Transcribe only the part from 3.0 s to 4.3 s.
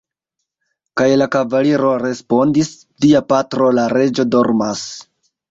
"Via patro, la reĝo,